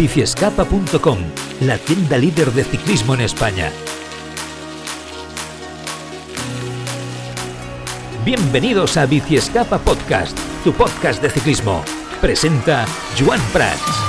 [0.00, 1.18] biciescapa.com,
[1.60, 3.70] la tienda líder de ciclismo en España.
[8.24, 11.84] Bienvenidos a Biciescapa Podcast, tu podcast de ciclismo.
[12.18, 12.86] Presenta
[13.18, 14.00] Joan Prats.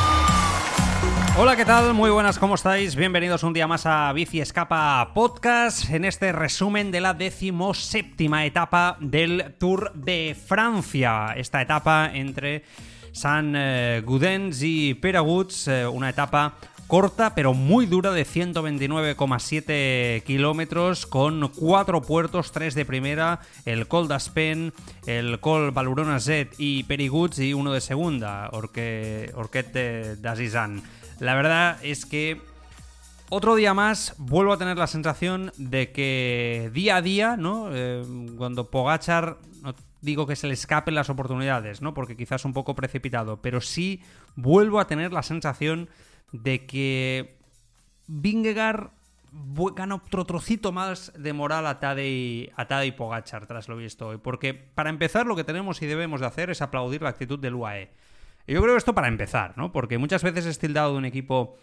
[1.38, 1.94] Hola, ¿qué tal?
[1.94, 2.96] Muy buenas, ¿cómo estáis?
[2.96, 8.96] Bienvenidos un día más a Bici Escapa Podcast en este resumen de la decimoséptima etapa
[9.02, 11.34] del Tour de Francia.
[11.36, 12.64] Esta etapa entre
[13.12, 16.56] San eh, Gudens y Peraguts, eh, una etapa
[16.88, 24.10] corta pero muy dura de 129,7 kilómetros con cuatro puertos, tres de primera, el Col
[24.10, 24.74] d'Aspen,
[25.08, 30.84] el Col Valurona Z y Periguts y uno de segunda, Orque, Orquet d'Azizan.
[31.20, 32.42] La verdad es que
[33.30, 37.70] otro día más vuelvo a tener la sensación de que día a día, ¿no?
[37.72, 38.04] Eh,
[38.38, 39.38] cuando Pogachar
[40.02, 41.94] digo que se le escapen las oportunidades, ¿no?
[41.94, 44.02] Porque quizás un poco precipitado, pero sí
[44.36, 45.90] vuelvo a tener la sensación
[46.32, 47.38] de que
[48.08, 48.90] Vingegaard
[49.76, 54.18] gana otro trocito más de moral a Tadej, a y Pogachar tras lo visto hoy.
[54.18, 57.56] Porque para empezar lo que tenemos y debemos de hacer es aplaudir la actitud del
[57.56, 57.92] UAE.
[58.48, 59.72] Y yo creo esto para empezar, ¿no?
[59.72, 61.56] Porque muchas veces es tildado de un equipo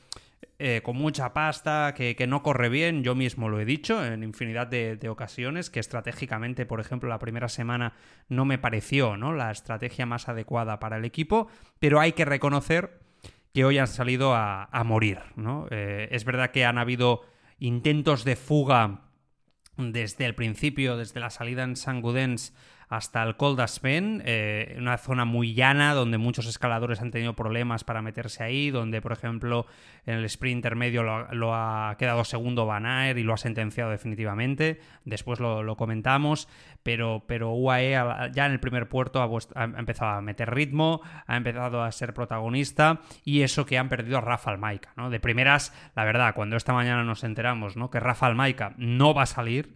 [0.61, 4.67] eh, con mucha pasta, que, no corre bien, yo mismo lo he dicho en infinidad
[4.67, 7.93] de, ocasiones, que estratégicamente, por ejemplo, la primera semana
[8.29, 9.33] no me pareció ¿no?
[9.33, 11.47] la estrategia más adecuada para el equipo,
[11.79, 12.99] pero hay que reconocer
[13.55, 15.21] que hoy han salido a, morir.
[15.37, 15.69] ¿no?
[15.71, 17.23] Eh, es verdad que han habido
[17.61, 19.03] intentos de fuga
[19.77, 22.53] desde el principio, desde la salida en San Gudens
[22.89, 27.85] hasta el Col d'Aspen, eh, una zona muy llana donde muchos escaladores han tenido problemas
[27.85, 29.67] para meterse ahí, donde por ejemplo
[30.07, 35.41] en el sprint intermedio lo, ha quedado segundo Van y lo ha sentenciado definitivamente, después
[35.41, 36.49] lo, comentamos,
[36.83, 37.91] pero, pero UAE
[38.33, 43.01] ya en el primer puerto ha, empezado a meter ritmo, ha empezado a ser protagonista
[43.25, 45.11] y eso que han perdido a Rafa Almaica, ¿no?
[45.11, 47.91] De primeras, la verdad, cuando esta mañana nos enteramos, ¿no?
[47.91, 49.75] Que Rafa Almaica no va a salir,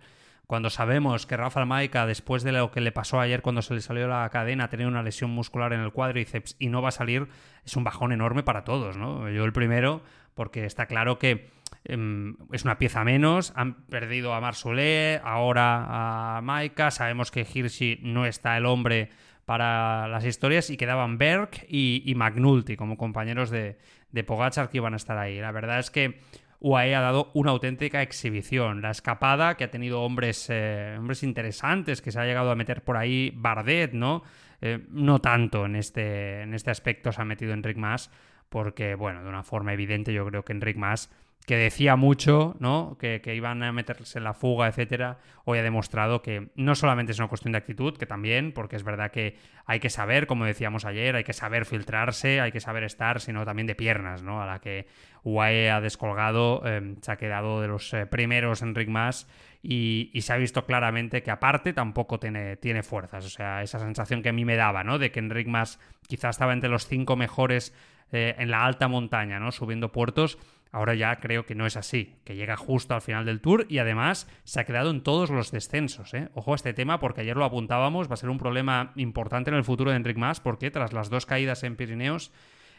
[0.53, 3.81] cuando sabemos que Rafa Maica, después de lo que le pasó ayer cuando se le
[3.81, 7.29] salió la cadena, tenido una lesión muscular en el cuádriceps y no va a salir,
[7.65, 9.31] es un bajón enorme para todos, ¿no?
[9.31, 10.03] Yo el primero,
[10.35, 11.49] porque está claro que
[11.85, 18.01] em, es una pieza menos, han perdido a Marsolé, ahora a Maika, sabemos que Hirschi
[18.03, 19.09] no está el hombre
[19.47, 23.79] para las historias y quedaban Berg y, y McNulty como compañeros de,
[24.11, 25.41] de Pogachar que iban a estar ahí.
[25.41, 26.21] La verdad es que
[26.63, 28.83] UAE ha dado una auténtica exhibición.
[28.83, 32.83] La escapada que ha tenido hombres, eh, hombres interesantes, que se ha llegado a meter
[32.83, 34.23] por ahí Bardet, ¿no?
[34.61, 38.13] Eh, no tanto en este, en este aspecto se ha metido Enric Mas,
[38.49, 41.11] porque, bueno, de una forma evidente yo creo que Enric Mas
[41.47, 42.97] que decía mucho, ¿no?
[42.99, 47.19] Que, iban a meterse en la fuga, etcétera, hoy ha demostrado que no solamente es
[47.19, 49.37] una cuestión de actitud, que también, porque es verdad que
[49.67, 53.45] hay que saber, como decíamos ayer, hay que saber filtrarse, hay que saber estar, sino
[53.45, 54.41] también de piernas, ¿no?
[54.41, 54.87] A la que
[55.25, 59.27] UAE ha descolgado, em, se ha quedado de los eh, primeros en Mas
[59.63, 63.25] y, se ha visto claramente que aparte tampoco tiene, tiene fuerzas.
[63.25, 64.99] O sea, esa sensación que a mí me daba, ¿no?
[64.99, 67.75] De que Enric Mas quizás estaba entre los cinco mejores
[68.13, 69.53] eh, en la alta montaña, ¿no?
[69.53, 70.39] Subiendo puertos
[70.75, 73.77] Ahora ya creo que no es así, que llega justo al final del tour y
[73.77, 76.15] además se ha quedado en todos los descensos.
[76.15, 76.31] ¿eh?
[76.33, 79.57] Ojo a este tema porque ayer lo apuntábamos, va a ser un problema importante en
[79.57, 82.33] el futuro de Enric Mas porque tras las dos caídas en Pirineos,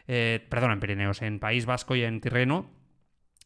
[0.07, 2.71] eh, perdón, en Pirineos, en País Vasco y en Tirreno,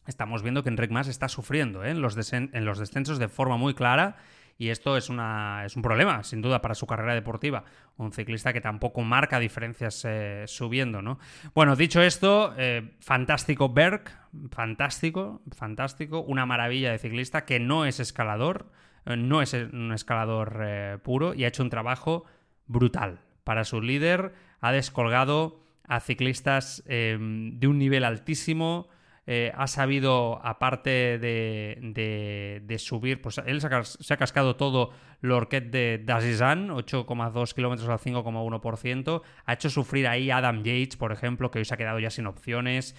[0.06, 1.90] estamos viendo que Enric Mas está sufriendo ¿eh?
[1.90, 4.16] en, los en los descensos de forma muy clara
[4.60, 7.62] y esto es, una, es un problema, sin duda, para su carrera deportiva.
[7.96, 11.20] Un ciclista que tampoco marca diferencias eh, subiendo, ¿no?
[11.54, 14.10] Bueno, dicho esto, eh, fantástico Berg,
[14.50, 18.72] fantástico, fantástico, una maravilla de ciclista que no es escalador,
[19.06, 22.24] eh, no es un escalador puro y ha hecho un trabajo
[22.66, 23.20] brutal.
[23.44, 28.88] Para su líder ha descolgado a ciclistas de un nivel altísimo,
[29.30, 33.66] eh, ha sabido, aparte de, subir, pues él se
[34.14, 34.88] ha, cascado todo
[35.20, 39.20] Lorquet de Dazizan, 8,2 kilómetros al 5,1%.
[39.44, 42.26] Ha hecho sufrir ahí Adam Yates, por ejemplo, que hoy se ha quedado ya sin
[42.26, 42.96] opciones.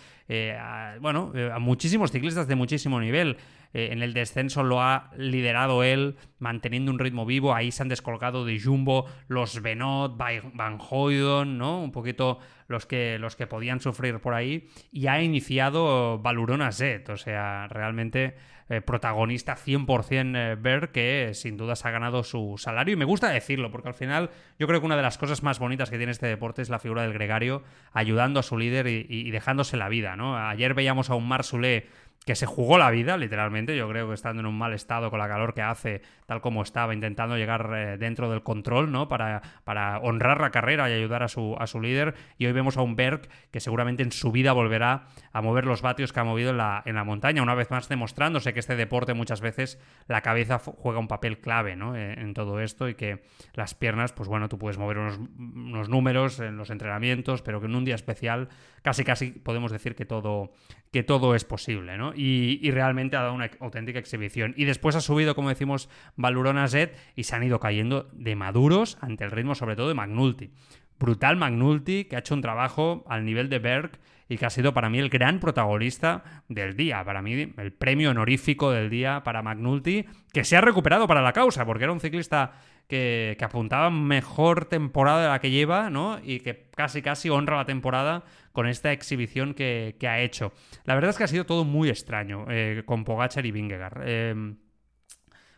[1.02, 3.38] bueno, a muchísimos ciclistas de muchísimo nivel.
[3.74, 7.54] Eh, en el descenso lo ha liderado él, manteniendo un ritmo vivo.
[7.54, 11.82] Ahí se han descolgado de Jumbo los Benot, Van Hoydon, ¿no?
[11.82, 14.70] Un poquito los que, los que podían sufrir por ahí.
[14.92, 18.36] Y ha iniciado Valurona Z, o sea, realmente
[18.72, 22.94] eh, protagonista 100% eh, Berg, que sin duda se ha ganado su salario.
[22.94, 24.30] Y me gusta decirlo, porque al final
[24.60, 26.78] yo creo que una de las cosas más bonitas que tiene este deporte es la
[26.78, 27.64] figura del gregario,
[27.94, 30.38] ayudando a su líder y, dejándose la vida, ¿no?
[30.38, 31.88] Ayer veíamos a un Marsulé
[32.30, 33.76] que se jugó la vida, literalmente.
[33.76, 36.62] Yo creo que estando en un mal estado con la calor que hace, tal como
[36.62, 39.10] estaba, intentando llegar eh, dentro del control, ¿no?
[39.10, 42.14] Para, para honrar la carrera y ayudar a su, a su líder.
[42.38, 45.82] Y hoy vemos a un Berg que seguramente en su vida volverá a mover los
[45.82, 48.76] vatios que ha movido en la, en la montaña, una vez más demostrándose que este
[48.76, 51.96] deporte muchas veces la cabeza juega un papel clave, ¿no?
[51.96, 53.24] En, en todo esto y que
[53.56, 57.66] las piernas, pues bueno, tú puedes mover unos, unos números en los entrenamientos, pero que
[57.66, 58.50] en un día especial
[58.84, 60.52] casi casi podemos decir que todo,
[60.92, 62.14] que todo es posible, ¿no?
[62.22, 64.54] Y, realmente ha dado una auténtica exhibición.
[64.58, 68.98] Y después ha subido, como decimos, Valurona Z y se han ido cayendo de maduros
[69.00, 70.52] ante el ritmo, sobre todo de Magnulti.
[71.00, 73.92] Brutal Magnulti, que ha hecho un trabajo al nivel de Berg
[74.28, 77.06] y que ha sido para mí el gran protagonista del día.
[77.06, 81.32] Para mí, el premio honorífico del día para Magnulti, que se ha recuperado para la
[81.32, 82.52] causa, porque era un ciclista
[82.90, 86.20] que, apuntaba mejor temporada de la que lleva, ¿no?
[86.24, 90.52] Y que casi casi honra la temporada con esta exhibición que, ha hecho.
[90.86, 94.02] La verdad es que ha sido todo muy extraño eh, con Pogachar y Vingegaard.
[94.04, 94.56] Eh,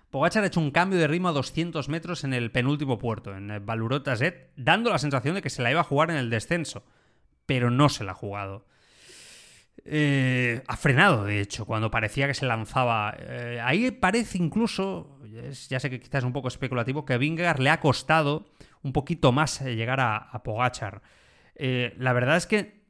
[0.10, 3.66] Pogachar ha hecho un cambio de ritmo a 200 metros en el penúltimo puerto, en
[3.66, 6.84] Valurota Z, dando la sensación de que se la iba a jugar en el descenso,
[7.46, 8.66] pero no se la ha jugado.
[9.84, 13.16] Eh, ha frenado, de hecho, cuando parecía que se lanzaba.
[13.18, 15.20] Eh, ahí parece incluso,
[15.70, 18.46] ya sé que quizás es un poco especulativo, que a Vingegaard le ha costado
[18.84, 21.02] un poquito más eh, llegar a, Pogachar.
[21.56, 22.82] la verdad es que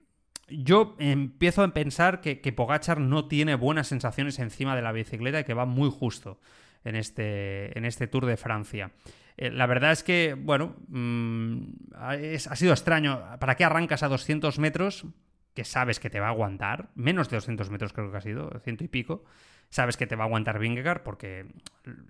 [0.50, 5.44] yo empiezo a pensar que, Pogachar no tiene buenas sensaciones encima de la bicicleta y
[5.46, 6.40] que va muy justo
[6.84, 8.92] en este, en este Tour de Francia.
[9.38, 11.62] la verdad es que, bueno, mm,
[11.96, 13.22] ha sido extraño.
[13.40, 15.06] ¿Para qué arrancas a 200 metros?
[15.54, 18.50] Que sabes que te va a aguantar, menos de 200 metros creo que ha sido,
[18.64, 19.24] ciento y pico,
[19.72, 21.48] sabes que te va a aguantar Vingegaard porque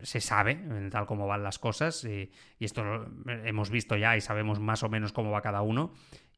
[0.01, 0.59] se sabe
[0.89, 3.07] tal como van las cosas y, esto lo
[3.45, 5.93] hemos visto ya y sabemos más o menos cómo va cada uno.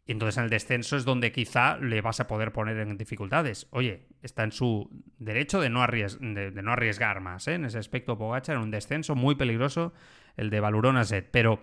[0.05, 3.67] Y entonces en el descenso es donde quizá le vas a poder poner en dificultades.
[3.69, 7.53] Oye, está en su derecho de no, de, no arriesgar más ¿eh?
[7.53, 9.93] en ese aspecto Pogacar, en un descenso muy peligroso,
[10.35, 11.29] el de Valurona Z.
[11.31, 11.61] Pero,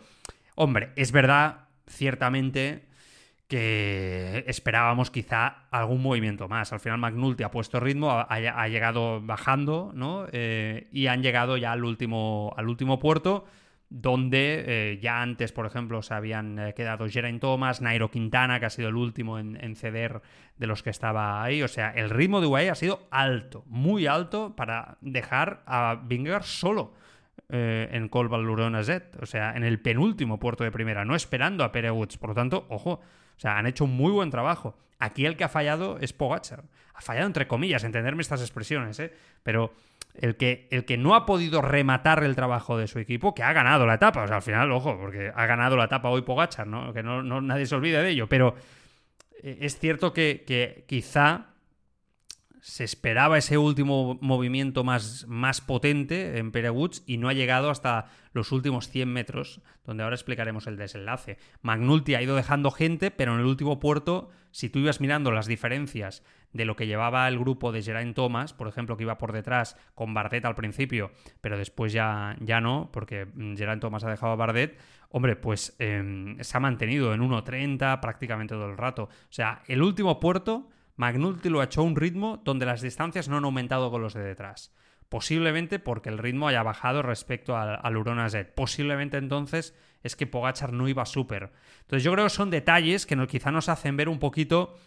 [0.54, 2.88] hombre, es verdad, ciertamente,
[3.50, 6.72] que esperábamos quizá algún movimiento más.
[6.72, 10.26] Al final McNulty ha puesto ritmo, ha, llegado bajando, ¿no?
[10.30, 13.44] Eh, y han llegado ya al último, al último puerto,
[13.88, 18.66] donde eh, ya antes, por ejemplo, se habían eh, quedado Geraint Thomas, Nairo Quintana, que
[18.66, 20.22] ha sido el último en, ceder
[20.56, 21.64] de los que estaba ahí.
[21.64, 26.44] O sea, el ritmo de UAE ha sido alto, muy alto, para dejar a Vingegaard
[26.44, 26.94] solo.
[27.48, 31.72] en Colval Lurona Z, o sea, en el penúltimo puerto de primera, no esperando a
[31.72, 32.16] Pere Woods.
[32.16, 33.00] Por lo tanto, ojo,
[33.40, 34.76] o sea, han hecho un muy buen trabajo.
[34.98, 36.62] Aquí el que ha fallado es Pogachar.
[36.92, 39.14] Ha fallado entre comillas, entenderme estas expresiones, ¿eh?
[39.42, 39.72] Pero
[40.12, 43.54] el que, el que no ha podido rematar el trabajo de su equipo, que ha
[43.54, 44.24] ganado la etapa.
[44.24, 46.92] O sea, al final, ojo, porque ha ganado la etapa hoy Pogachar, ¿no?
[46.92, 48.28] Que no, nadie se olvide de ello.
[48.28, 48.56] Pero
[49.42, 51.49] eh, es cierto que, que quizá
[52.60, 57.70] se esperaba ese último movimiento más, más potente en Pere Woods y no ha llegado
[57.70, 61.38] hasta los últimos 100 metros, donde ahora explicaremos el desenlace.
[61.62, 65.46] Magnulti ha ido dejando gente, pero en el último puerto, si tú ibas mirando las
[65.46, 69.32] diferencias de lo que llevaba el grupo de Geraint Thomas, por ejemplo, que iba por
[69.32, 74.32] detrás con Bardet al principio, pero después ya, ya no, porque Geraint Thomas ha dejado
[74.32, 79.04] a Bardet, hombre, pues em, se ha mantenido en 1.30 prácticamente todo el rato.
[79.04, 83.28] O sea, el último puerto Magnulti lo ha hecho a un ritmo donde las distancias
[83.28, 84.74] no han aumentado con los de detrás.
[85.08, 88.52] Posiblemente porque el ritmo haya bajado respecto al, Urona Z.
[88.54, 91.50] Posiblemente entonces es que Pogachar no iba súper.
[91.80, 94.78] Entonces yo creo que son detalles que quizá nos hacen ver un poquito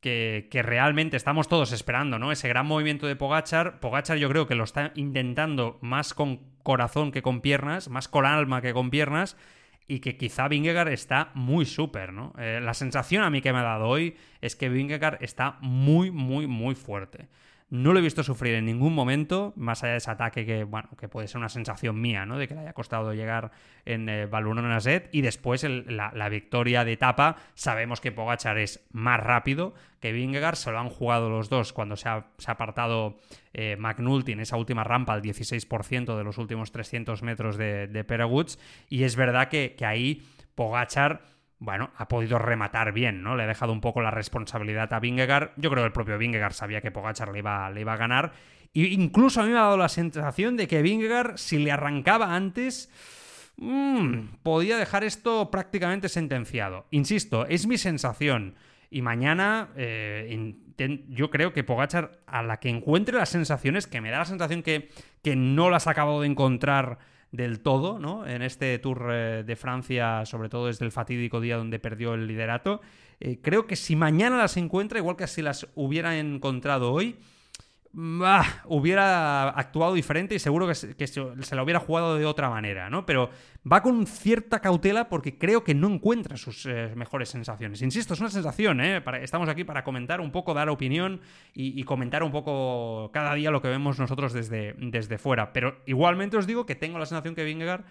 [0.00, 2.30] que, realmente estamos todos esperando, ¿no?
[2.30, 3.80] Ese gran movimiento de Pogachar.
[3.80, 8.26] Pogachar yo creo que lo está intentando más con corazón que con piernas, más con
[8.26, 9.36] alma que con piernas
[9.86, 12.32] y que quizá Vingegaard está muy súper, ¿no?
[12.38, 16.10] Eh, la sensación a mí que me ha dado hoy es que Vingegaard está muy,
[16.10, 17.28] muy, muy fuerte.
[17.70, 20.90] No lo he visto sufrir en ningún momento, más allá de ese ataque que, bueno,
[20.98, 22.38] que puede ser una sensación mía, ¿no?
[22.38, 23.52] De que le haya costado llegar
[23.84, 24.78] en eh, Balurona
[25.12, 30.70] Y después la, victoria de etapa, sabemos que Pogachar es más rápido que Vingegaard, se
[30.70, 33.16] lo han jugado los dos cuando se ha, apartado
[33.54, 38.04] eh, McNulty en esa última rampa al 16% de los últimos 300 metros de, de.
[38.90, 40.22] Y es verdad que, que ahí
[40.54, 41.22] Pogachar
[41.58, 43.36] bueno, ha podido rematar bien, ¿no?
[43.36, 45.52] Le ha dejado un poco la responsabilidad a Vingegaard.
[45.56, 48.32] Yo creo que el propio Vingegaard sabía que Pogachar le iba, le iba a ganar.
[48.74, 52.34] E incluso a mí me ha dado la sensación de que Vingegaard, si le arrancaba
[52.34, 52.90] antes,
[53.56, 56.86] mmm, podía dejar esto prácticamente sentenciado.
[56.90, 58.56] Insisto, es mi sensación.
[58.90, 60.54] Y mañana eh,
[61.08, 64.62] yo creo que Pogachar, a la que encuentre las sensaciones, que me da la sensación
[64.62, 64.90] que,
[65.22, 66.98] que no las ha acabado de encontrar
[67.34, 68.26] del todo, ¿no?
[68.26, 72.28] En este Tour eh, de Francia, sobre todo desde el fatídico día donde perdió el
[72.28, 72.80] liderato.
[73.18, 77.16] Eh, creo que si mañana las encuentra, igual que si las hubiera encontrado hoy,
[77.96, 83.06] hubiera actuado diferente y seguro que, se, se, la hubiera jugado de otra manera, ¿no?
[83.06, 83.30] Pero
[83.70, 87.82] va con cierta cautela porque creo que no encuentra sus eh, mejores sensaciones.
[87.82, 89.02] Insisto, es una sensación, ¿eh?
[89.22, 91.20] estamos aquí para comentar un poco, dar opinión
[91.54, 95.52] y, comentar un poco cada día lo que vemos nosotros desde, desde fuera.
[95.52, 97.84] Pero igualmente os digo que tengo la sensación que Vingegaard,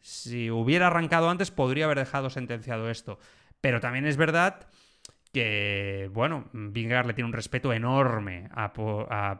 [0.00, 3.18] si hubiera arrancado antes, podría haber dejado sentenciado esto.
[3.60, 4.68] Pero también es verdad
[5.32, 8.72] que, bueno, Vingegaard le tiene un respeto enorme a,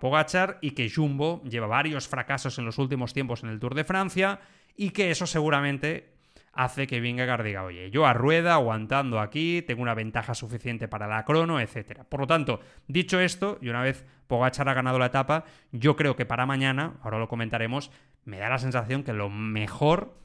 [0.00, 3.85] Pogachar y que Jumbo lleva varios fracasos en los últimos tiempos en el Tour de
[3.85, 4.40] Francia
[4.76, 6.12] y que eso seguramente
[6.52, 11.07] hace que Vingegaard diga, oye, yo a rueda, aguantando aquí, tengo una ventaja suficiente para
[11.07, 12.02] la crono, etc.
[12.09, 16.16] Por lo tanto, dicho esto, y una vez Pogachar ha ganado la etapa, yo creo
[16.16, 17.92] que para mañana, ahora lo comentaremos,
[18.25, 20.18] me da la sensación que lo mejor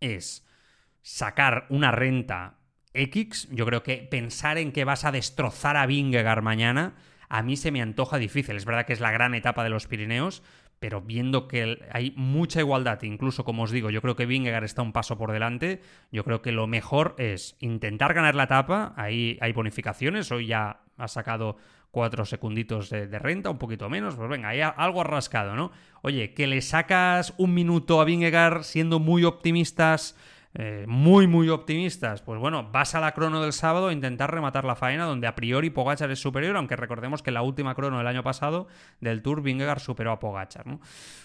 [0.00, 0.46] es
[1.02, 2.56] sacar una renta
[2.94, 6.94] X, yo creo que pensar en que vas a destrozar a Vingegaard mañana,
[7.28, 8.56] a mí se me antoja difícil.
[8.56, 10.42] Es verdad que es la gran etapa de los Pirineos,
[10.78, 14.82] pero viendo que hay mucha igualdad, incluso como os digo, yo creo que Vingegaard está
[14.82, 15.80] un paso por delante,
[16.12, 20.82] yo creo que lo mejor es intentar ganar la etapa, ahí hay bonificaciones, hoy ya
[20.96, 21.56] ha sacado
[21.90, 25.70] cuatro secunditos de, renta, un poquito menos, pues venga, hay algo rascado, ¿no?
[26.02, 30.16] Oye, que le sacas un minuto a Vingegaard siendo muy optimistas
[30.56, 34.64] eh, muy, muy optimistas, pues bueno, vas a la crono del sábado a intentar rematar
[34.64, 38.06] la faena, donde a priori Pogachar es superior, aunque recordemos que la última crono del
[38.06, 38.68] año pasado
[39.00, 40.68] del Tour Vingegaard superó a Pogachar.
[40.68, 40.80] ¿no?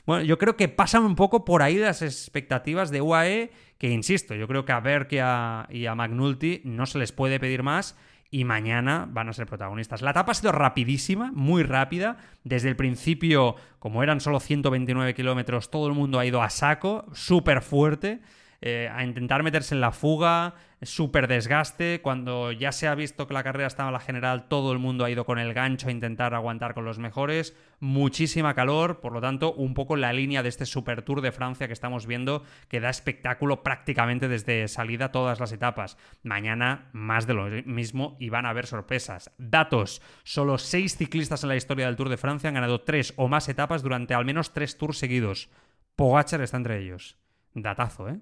[0.07, 4.33] Bueno, yo creo que pasan un poco por ahí las expectativas de UAE, que insisto,
[4.33, 7.61] yo creo que a Berk y a, y a McNulty no se les puede pedir
[7.61, 7.95] más
[8.31, 10.01] y mañana van a ser protagonistas.
[10.01, 12.17] La etapa ha sido rapidísima, muy rápida.
[12.43, 17.05] Desde el principio, como eran solo 129 kilómetros, todo el mundo ha ido a saco,
[17.13, 18.21] súper fuerte.
[18.61, 22.01] Eh, a intentar meterse en la fuga, súper desgaste.
[22.01, 25.05] Cuando ya se ha visto que la carrera estaba en la general, todo el mundo
[25.05, 27.55] ha ido con el gancho a intentar aguantar con los mejores.
[27.79, 31.67] Muchísima calor, por lo tanto, un poco la línea de este Super Tour de Francia
[31.67, 35.97] que estamos viendo, que da espectáculo prácticamente desde salida todas las etapas.
[36.23, 39.31] Mañana más de lo mismo y van a haber sorpresas.
[39.37, 43.29] Datos: solo seis ciclistas en la historia del Tour de Francia han ganado tres o
[43.29, 45.49] más etapas durante al menos tres tours seguidos.
[45.95, 47.17] Pogachar está entre ellos.
[47.53, 48.19] Datazo, ¿eh?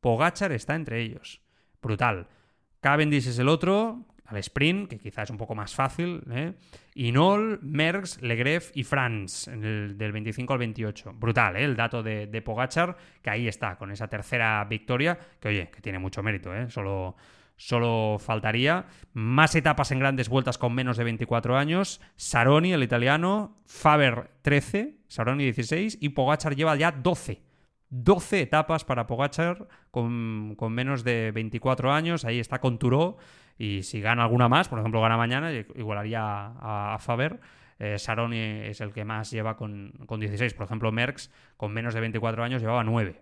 [0.00, 1.40] Pogachar está entre ellos.
[1.82, 2.28] Brutal.
[2.80, 6.22] Cavendish es el otro, al sprint, que quizás es un poco más fácil.
[6.30, 6.52] ¿eh?
[6.94, 11.14] Inol, Merckx, Legref y Franz, del 25 al 28.
[11.14, 11.64] Brutal, ¿eh?
[11.64, 15.98] el dato de, Pogachar, que ahí está, con esa tercera victoria, que oye, que tiene
[15.98, 16.70] mucho mérito, ¿eh?
[16.70, 17.16] solo,
[17.56, 18.84] solo faltaría.
[19.14, 22.00] Más etapas en grandes vueltas con menos de 24 años.
[22.16, 27.47] Saroni, el italiano, Faber 13, Saroni 16 y Pogachar lleva ya 12.
[27.90, 32.24] 12 etapas para Pogachar con, menos de 24 años.
[32.24, 33.16] Ahí está con Turó.
[33.58, 37.40] Y si gana alguna más, por ejemplo, gana mañana, igualaría a, Faber.
[37.78, 40.54] Eh, Saroni es el que más lleva con, 16.
[40.54, 43.20] Por ejemplo, Merckx, con menos de 24 años, llevaba 9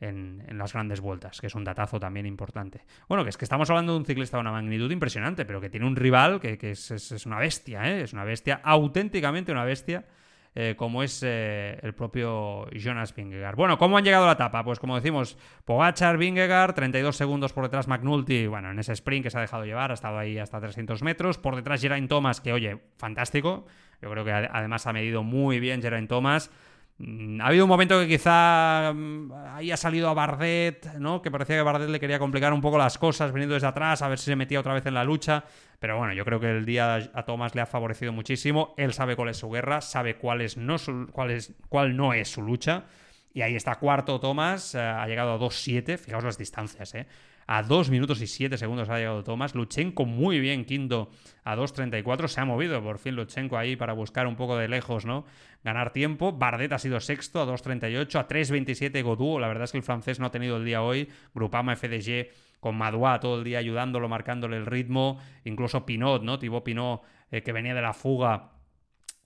[0.00, 2.84] en, las grandes vueltas, que es un datazo también importante.
[3.08, 5.70] Bueno, que es que estamos hablando de un ciclista de una magnitud impresionante, pero que
[5.70, 8.02] tiene un rival que, es, es, una bestia, ¿eh?
[8.02, 10.04] es una bestia, auténticamente una bestia
[10.58, 13.56] eh, como es eh, el propio Jonas Vingegaard.
[13.56, 14.64] Bueno, ¿cómo han llegado a la etapa?
[14.64, 15.36] Pues como decimos,
[15.66, 19.66] Pogachar, Vingegaard, 32 segundos por detrás McNulty, bueno, en ese sprint que se ha dejado
[19.66, 23.66] llevar, ha estado ahí hasta 300 metros, por detrás Geraint Thomas, que oye, fantástico,
[24.00, 26.50] yo creo que además ha medido muy bien Geraint Thomas,
[26.98, 31.20] ha habido un momento que quizá mm, haya salido a Bardet, ¿no?
[31.20, 34.08] Que parecía que Bardet le quería complicar un poco las cosas viniendo desde atrás, a
[34.08, 35.44] ver si se metía otra vez en la lucha.
[35.78, 38.74] Pero bueno, yo creo que el día a Thomas le ha favorecido muchísimo.
[38.78, 40.76] Él sabe cuál es su guerra, sabe cuál, es no,
[41.12, 42.84] cuál, es, cuál no es su lucha.
[43.34, 45.98] Y ahí está cuarto Thomas, eh, ha llegado a 2-7.
[45.98, 47.06] Fijaos las distancias, ¿eh?
[47.48, 49.54] A 2 minutos y 7 segundos ha llegado Thomas.
[49.54, 51.10] Luchenko muy bien, quinto
[51.44, 52.26] a 2.34.
[52.26, 55.24] Se ha movido por fin Luchenko ahí para buscar un poco de lejos, ¿no?
[55.62, 56.32] Ganar tiempo.
[56.32, 58.18] Bardet ha sido sexto a 2.38.
[58.18, 59.38] A 3.27 Godú.
[59.38, 61.08] La verdad es que el francés no ha tenido el día hoy.
[61.34, 65.20] Grupama FDG con Madua todo el día ayudándolo, marcándole el ritmo.
[65.44, 66.40] Incluso Pinot, ¿no?
[66.40, 68.55] Thibaut Pinot, eh, que venía de la fuga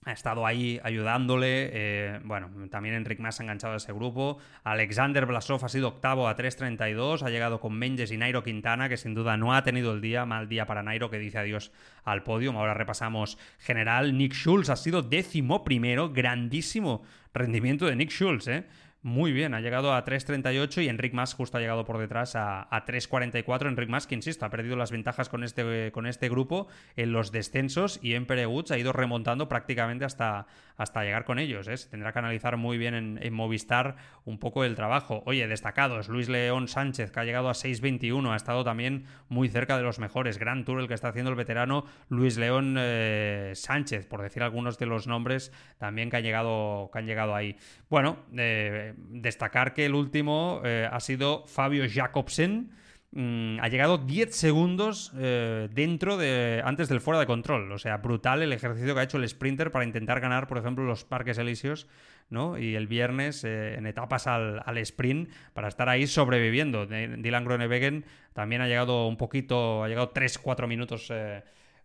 [0.03, 1.69] ha estado ahí ayudándole.
[1.73, 4.39] Eh, bueno, también Enric Mas ha enganchado a ese grupo.
[4.63, 7.21] Alexander Blasov ha sido octavo a 3.32.
[7.21, 10.25] Ha llegado con Menges y Nairo Quintana, que sin duda no ha tenido el día.
[10.25, 11.71] Mal día para Nairo, que dice adiós
[12.03, 12.51] al podio.
[12.51, 14.17] Ahora repasamos general.
[14.17, 16.11] Nick Schulz ha sido décimo primero.
[16.11, 17.03] Grandísimo
[17.33, 18.65] rendimiento de Nick Schulz, ¿eh?
[19.03, 22.67] Muy bien, ha llegado a 3.38 y Enric Mas justo ha llegado por detrás a,
[22.69, 23.67] 3.44.
[23.67, 27.31] Enric Mas, que insisto, ha perdido las ventajas con este, con este grupo en los
[27.31, 30.45] descensos y en Woods ha ido remontando prácticamente hasta,
[30.77, 31.67] hasta llegar con ellos.
[31.67, 31.77] ¿eh?
[31.77, 35.23] Se tendrá que analizar muy bien en, Movistar un poco el trabajo.
[35.25, 39.77] Oye, destacados, Luis León Sánchez, que ha llegado a 6.21, ha estado también muy cerca
[39.77, 40.37] de los mejores.
[40.37, 44.77] Gran tour el que está haciendo el veterano Luis León eh, Sánchez, por decir algunos
[44.77, 47.57] de los nombres también que han llegado, que han llegado ahí.
[47.89, 52.71] Bueno, eh, destacar que el último ha sido Fabio Jacobsen
[53.13, 57.69] Mm, ha llegado 10 segundos eh, dentro de antes del fuera de control.
[57.73, 60.85] O sea, brutal el ejercicio que ha hecho el sprinter para intentar ganar, por ejemplo,
[60.85, 61.87] los Parques Elíseos,
[62.29, 62.57] ¿no?
[62.57, 66.85] Y el viernes eh, en etapas al, sprint para estar ahí sobreviviendo.
[66.85, 71.07] Dylan Groenewegen también ha llegado un poquito, ha llegado 3-4 minutos.
[71.09, 71.43] Eh,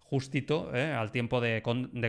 [0.09, 0.93] justito ¿eh?
[0.93, 1.63] al tiempo de,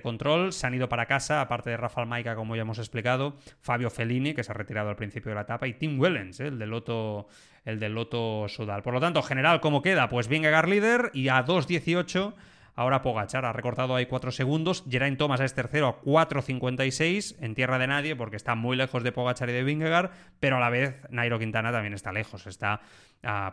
[0.03, 0.53] control.
[0.53, 4.33] Se han ido para casa, aparte de Rafael Maica, como ya hemos explicado, Fabio Fellini,
[4.33, 6.47] que se ha retirado al principio de la etapa, y Tim Wellens, ¿eh?
[6.47, 7.27] el del Loto,
[7.65, 8.83] el del Loto Sudal.
[8.83, 10.09] Por lo tanto, general, ¿cómo queda?
[10.09, 12.33] Pues Vingegaard líder y a 2.18
[12.77, 14.85] Ahora Pogachar ha recortado ahí 4 segundos.
[14.87, 19.11] Geraint Thomas es tercero a 4.56 en tierra de nadie porque está muy lejos de
[19.11, 22.45] Pogachar y de Vingegaard, pero a la vez Nairo Quintana también está lejos.
[22.45, 22.81] Está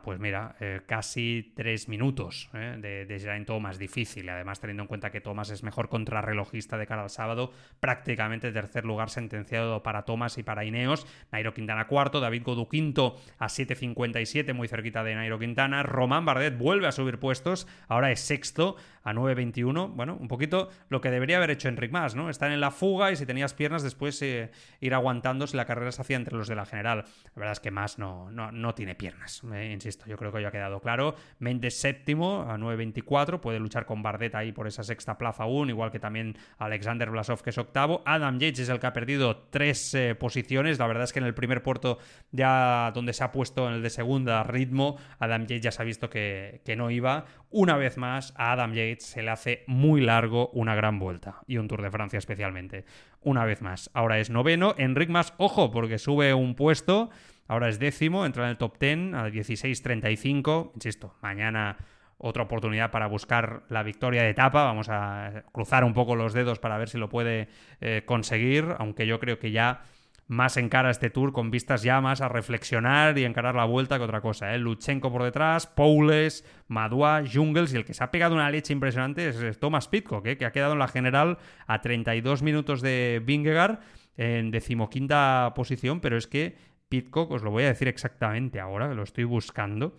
[0.03, 4.29] pues mira, eh, casi tres minutos eh, de, de Geraint Thomas, difícil.
[4.29, 8.85] Además, teniendo en cuenta que Thomas es mejor contrarrelojista de cara al sábado, prácticamente tercer
[8.85, 11.07] lugar sentenciado para Thomas y para Ineos.
[11.33, 15.83] Nairo Quintana cuarto, David Godu quinto a 7.57, muy cerquita de Nairo Quintana.
[15.83, 19.93] Román Bardet vuelve a subir puestos, ahora es sexto a 9.21.
[19.95, 22.31] Bueno, un poquito lo que debería haber hecho Enric Mas, ¿no?
[22.31, 25.93] Estar en la fuga y si tenías piernas, después eh, ir aguantando si la carrera
[25.93, 27.05] se hacía entre los de la general.
[27.35, 29.43] La verdad es que Mas no, no, no tiene piernas
[29.73, 31.15] insisto, yo creo que ya ha quedado claro.
[31.39, 35.91] Mendes séptimo a 9.24, puede luchar con Bardet ahí por esa sexta plaza aún, igual
[35.91, 38.03] que también Alexander Blasov, que es octavo.
[38.07, 40.79] Adam Yates es el que ha perdido tres eh, posiciones.
[40.79, 41.99] La verdad es que en el primer puerto,
[42.33, 45.85] ya donde se ha puesto en el de segunda ritmo, Adam Yates ya se ha
[45.85, 47.27] visto que, que no iba.
[47.57, 51.59] Una vez más, a Adam Yates se le hace muy largo una gran vuelta, y
[51.59, 52.85] un Tour de Francia especialmente.
[53.21, 54.75] Una vez más, ahora es noveno.
[54.77, 57.11] Enric Mas, ojo, porque sube un puesto.
[57.47, 60.73] Ahora es décimo, entra en el top 10 a 16.35.
[60.75, 61.77] Insisto, mañana
[62.19, 64.65] otra oportunidad para buscar la victoria de etapa.
[64.65, 67.47] Vamos a cruzar un poco los dedos para ver si lo puede
[67.81, 69.85] eh, conseguir, aunque yo creo que ya
[70.27, 74.05] más encara este tour con vistas ya más a reflexionar y encarar la vuelta que
[74.05, 74.55] otra cosa.
[74.55, 74.59] ¿eh?
[74.59, 79.29] Luchenko por detrás, Poules, Madua, Jungles y el que se ha pegado una leche impresionante
[79.29, 80.37] es Thomas Pitcock, ¿eh?
[80.37, 83.81] que ha quedado en la general a 32 minutos de Vingegaard
[84.17, 86.57] en decimoquinta posición, pero es que
[86.89, 89.97] Pitcock, os lo voy a decir exactamente ahora, que lo estoy buscando,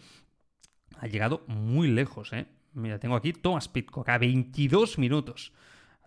[0.98, 2.48] ha llegado muy lejos, ¿eh?
[2.74, 5.54] Mira, tengo aquí Thomas Pitcock a 22 minutos.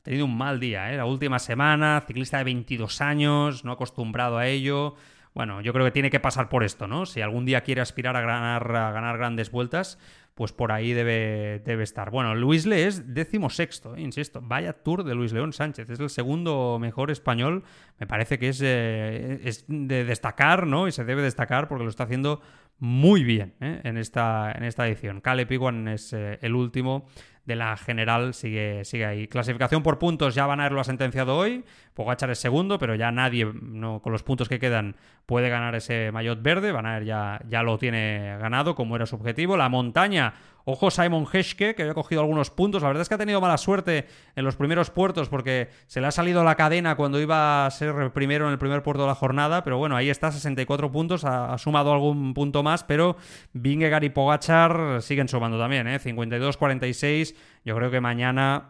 [0.09, 0.97] Tenido un mal día, ¿eh?
[0.97, 4.95] La última semana, ciclista de 22 años, no acostumbrado a ello.
[5.35, 7.05] Bueno, yo creo que tiene que pasar por esto, ¿no?
[7.05, 9.99] Si algún día quiere aspirar a ganar, a ganar grandes vueltas,
[10.35, 12.11] pues por ahí debe, debe estar.
[12.11, 16.01] Bueno, Luis Le es décimo sexto, eh, insisto, vaya tour de Luis León Sánchez, es
[16.01, 17.65] el segundo mejor español,
[17.99, 20.89] me parece que es, eh, es de destacar, ¿no?
[20.89, 22.41] Y se debe destacar porque lo está haciendo
[22.79, 23.83] muy bien ¿eh?
[23.85, 25.21] en, esta, en esta edición.
[25.21, 27.09] Caleb Iwan es el último
[27.49, 29.27] de la general sigue, sigue ahí.
[29.27, 31.65] Clasificación por puntos, ya Van Aert lo ha sentenciado hoy.
[31.95, 36.13] Pogachar es segundo, pero ya nadie, no, con los puntos que quedan, puede ganar ese
[36.13, 36.73] maillot verde.
[36.73, 39.57] Van Aert ya, ya lo tiene ganado, como era su objetivo.
[39.57, 40.35] La montaña,
[40.71, 42.83] Ojo Simon Heschke, que había cogido algunos puntos.
[42.83, 44.05] La verdad es que ha tenido mala suerte
[44.37, 48.13] en los primeros puertos porque se le ha salido la cadena cuando iba a ser
[48.13, 49.65] primero en el primer puerto de la jornada.
[49.65, 51.25] Pero bueno, ahí está, 64 puntos.
[51.25, 53.17] Ha, sumado algún punto más, pero
[53.55, 55.99] Vingegaard y Pogachar siguen sumando también, ¿eh?
[56.01, 57.35] 52-46.
[57.65, 58.69] Yo creo que mañana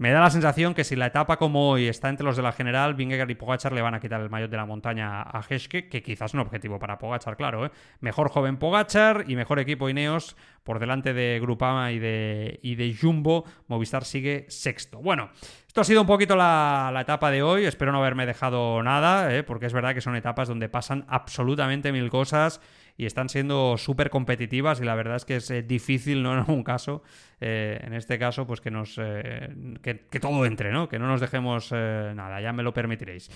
[0.00, 2.52] me da la sensación que si la etapa como hoy está entre los de la
[2.52, 5.90] general, Vingegaard y Pogachar le van a quitar el maillot de la montaña a Heschke,
[5.90, 7.66] que quizás es un objetivo para Pogachar, claro.
[7.66, 7.70] ¿eh?
[8.00, 12.96] Mejor joven Pogachar y mejor equipo Ineos por delante de Grupama y de, y de
[12.98, 13.44] Jumbo.
[13.66, 15.00] Movistar sigue sexto.
[15.02, 15.28] Bueno,
[15.70, 17.64] esto ha sido un poquito la, etapa de hoy.
[17.64, 19.44] Espero no haberme dejado nada, ¿eh?
[19.44, 22.60] porque es verdad que son etapas donde pasan absolutamente mil cosas
[22.96, 26.32] y están siendo súper competitivas y la verdad es que es eh, difícil, ¿no?
[26.32, 27.04] En algún caso,
[27.40, 30.88] eh, en este caso, pues que nos eh, que, todo entre, ¿no?
[30.88, 33.30] Que no nos dejemos nada, ya me lo permitiréis.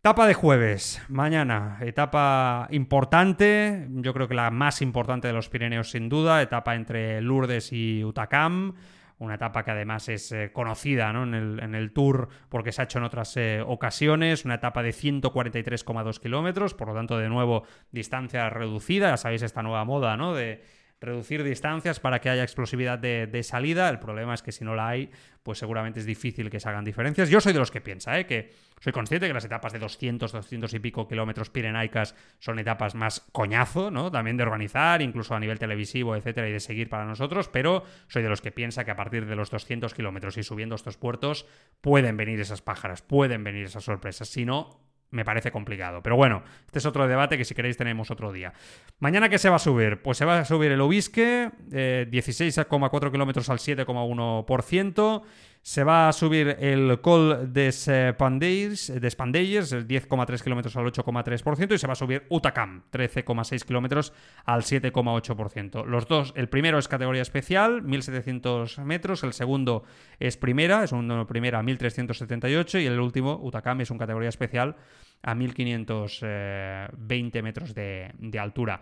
[0.00, 5.90] Etapa de jueves, mañana, etapa importante, yo creo que la más importante de los Pirineos
[5.90, 8.72] sin duda, etapa entre Lourdes y Utacam,
[9.18, 13.04] una etapa que además es eh, conocida en, el, Tour porque se ha hecho en
[13.04, 19.10] otras eh, ocasiones, una etapa de 143,2 kilómetros, por lo tanto, de nuevo, distancia reducida,
[19.10, 20.34] ya sabéis esta nueva moda, ¿no?
[20.34, 20.62] De
[21.00, 23.88] reducir distancias para que haya explosividad de, salida.
[23.88, 25.10] El problema es que si no la hay,
[25.42, 27.30] pues seguramente es difícil que se hagan diferencias.
[27.30, 28.26] Yo soy de los que piensa, ¿eh?
[28.26, 32.94] que soy consciente que las etapas de 200, 200 y pico kilómetros pirenaicas son etapas
[32.94, 34.10] más coñazo, ¿no?
[34.10, 38.22] También de organizar, incluso a nivel televisivo, etcétera, y de seguir para nosotros, pero soy
[38.22, 41.46] de los que piensa que a partir de los 200 kilómetros y subiendo estos puertos
[41.80, 44.28] pueden venir esas pájaras, pueden venir esas sorpresas.
[44.28, 44.80] Si no,
[45.10, 46.02] me parece complicado.
[46.02, 48.52] Pero bueno, este es otro debate que si queréis tenemos otro día.
[48.98, 50.02] Mañana, ¿qué se va a subir?
[50.02, 55.22] Pues se va a subir el Obisque, eh, 16,4 kilómetros al 7,1%.
[55.68, 61.86] Se va a subir el Col des Pandeirs, el 10,3 kilómetros al 8,3%, y se
[61.86, 64.14] va a subir Utacam, 13,6 kilómetros
[64.46, 65.84] al 7,8%.
[65.84, 69.84] Los dos, el primero es categoría especial, 1.700 metros, el segundo
[70.18, 74.74] es primera, es una primera 1.378, y el último, Utacam, es una categoría especial
[75.20, 78.80] a 1.520 metros de, de altura.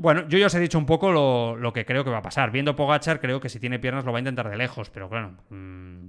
[0.00, 2.50] Bueno, yo ya os he dicho un poco lo, que creo que va a pasar.
[2.50, 5.36] Viendo Pogachar, creo que si tiene piernas lo va a intentar de lejos, pero bueno,
[5.50, 6.06] mm,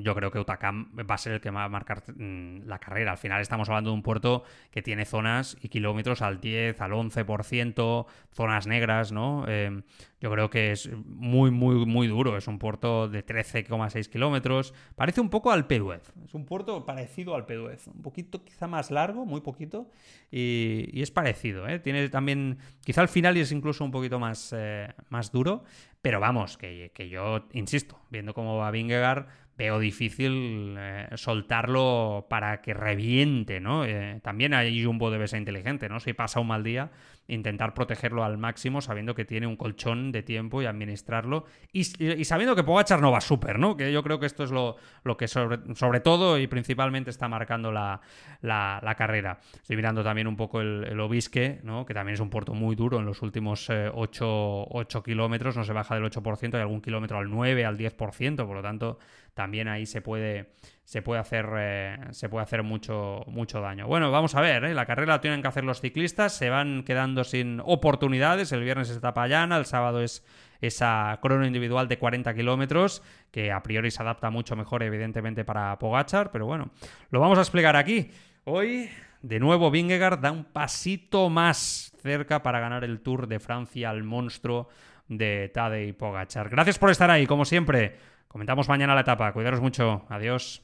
[0.00, 3.10] yo creo que Utakam va a ser el que va a marcar mm, la carrera.
[3.10, 6.92] Al final estamos hablando de un puerto que tiene zonas y kilómetros al 10, al
[6.92, 9.44] 11%, zonas negras, ¿no?
[9.48, 9.82] Em,
[10.20, 12.36] yo creo que es muy, muy, muy duro.
[12.36, 14.74] Es un puerto de 13,6 kilómetros.
[14.94, 16.12] Parece un poco al Peduez.
[16.24, 17.86] Es un puerto parecido al Peduez.
[17.88, 19.90] Un poquito quizá más largo, muy poquito.
[20.30, 21.78] Y, es parecido, ¿eh?
[21.78, 22.58] Tiene también...
[22.84, 25.64] Quizá al final es incluso un poquito más, eh, más duro.
[26.02, 29.26] Pero vamos, que, que yo insisto, viendo cómo va Vingegaard
[29.60, 33.84] veo difícil eh, soltarlo para que reviente, ¿no?
[33.84, 36.00] Eh, también hay Jumbo debe ser inteligente, ¿no?
[36.00, 36.90] Si pasa un mal día,
[37.30, 41.84] intentar protegerlo al máximo sabiendo que tiene un colchón de tiempo y administrarlo y,
[42.24, 43.76] sabiendo que Pogachar no va súper, ¿no?
[43.76, 47.72] Que yo creo que esto es lo, lo que sobre, todo y principalmente está marcando
[47.72, 48.00] la,
[48.42, 49.38] la, carrera.
[49.54, 51.86] Estoy mirando también un poco el, Obisque, ¿no?
[51.86, 55.72] Que también es un puerto muy duro en los últimos 8, eh, kilómetros, no se
[55.72, 58.98] baja del 8%, hay algún kilómetro al 9, al 10%, por lo tanto
[59.34, 60.52] también ahí se puede,
[60.84, 63.86] se puede hacer, eh, se puede hacer mucho, mucho daño.
[63.86, 64.74] Bueno, vamos a ver, ¿eh?
[64.74, 68.90] la carrera la tienen que hacer los ciclistas, se van quedando sin oportunidades, el viernes
[68.90, 70.24] es etapa llana, el sábado es
[70.60, 75.78] esa crono individual de 40 kilómetros, que a priori se adapta mucho mejor, evidentemente, para
[75.78, 76.70] Pogachar, pero bueno,
[77.10, 78.10] lo vamos a explicar aquí.
[78.44, 78.90] Hoy,
[79.22, 84.02] de nuevo, Vingegaard da un pasito más cerca para ganar el Tour de Francia al
[84.02, 84.68] monstruo
[85.08, 86.48] de Tadej Pogachar.
[86.48, 87.96] Gracias por estar ahí, como siempre.
[88.30, 89.32] Comentamos mañana la etapa.
[89.32, 90.06] Cuidaros mucho.
[90.08, 90.62] Adiós.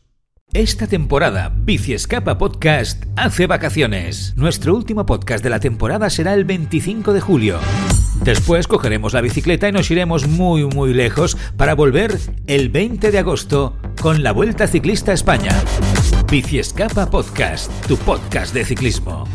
[0.53, 4.35] Esta temporada, Bici Escapa Podcast hace vacaciones.
[4.37, 7.59] Nuestro último podcast de la temporada será el 25 de julio.
[8.23, 13.19] Después cogeremos la bicicleta y nos iremos muy muy lejos para volver el 20 de
[13.19, 15.51] agosto con la Vuelta Ciclista a España.
[16.31, 19.27] Bici Escapa Podcast, tu podcast de ciclismo.